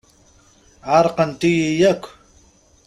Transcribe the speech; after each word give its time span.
Ɛerqent-iyi 0.91 1.69
akk. 1.91 2.03